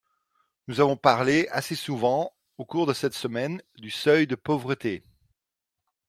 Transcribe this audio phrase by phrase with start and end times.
[0.67, 5.03] Nous avons parlé assez souvent, au cours de cette semaine, du seuil de pauvreté.